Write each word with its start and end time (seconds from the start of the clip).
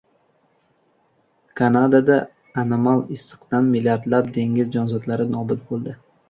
Kanadada 1.59 2.15
anomal 2.63 3.03
issiqdan 3.17 3.69
milliardlab 3.75 4.33
dengiz 4.39 4.73
jonzotlari 4.79 5.29
nobud 5.37 5.63
bo‘ldi 5.71 5.97